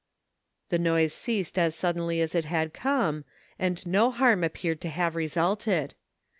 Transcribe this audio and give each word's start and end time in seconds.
The 0.69 0.79
noise 0.79 1.13
ceased 1.13 1.59
as 1.59 1.75
suddenly 1.75 2.21
as 2.21 2.33
it 2.33 2.45
had 2.45 2.73
come, 2.73 3.23
and 3.59 3.85
no 3.85 4.09
harm 4.09 4.43
appeared 4.43 4.81
to 4.81 4.89
have 4.89 5.15
resulted. 5.15 5.93